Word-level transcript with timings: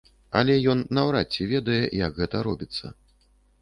Але 0.39 0.55
ён 0.73 0.81
наўрад 0.99 1.27
ці 1.37 1.49
ведае, 1.53 1.81
як 2.05 2.11
гэта 2.25 2.47
робіцца. 2.53 2.85